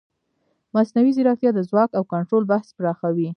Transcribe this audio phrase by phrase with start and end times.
[0.75, 3.27] مصنوعي ځیرکتیا د ځواک او کنټرول بحث پراخوي.